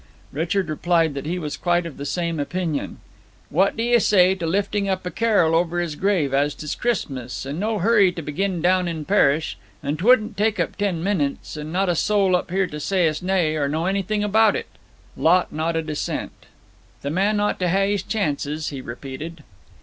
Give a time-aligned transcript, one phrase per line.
[0.31, 2.97] Richard replied that he was quite of the same opinion.
[3.51, 7.59] 'What d'ye say to lifting up a carrel over his grave, as 'tis Christmas, and
[7.59, 11.87] no hurry to begin down in parish, and 'twouldn't take up ten minutes, and not
[11.87, 14.65] a soul up here to say us nay, or know anything about it?'
[15.15, 16.31] Lot nodded assent.
[17.03, 19.43] 'The man ought to hae his chances,' he repeated.